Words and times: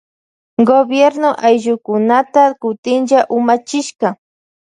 Gobierno 0.69 1.29
ayllukunata 1.45 2.43
kutinlla 2.61 3.19
umachishka. 3.37 4.07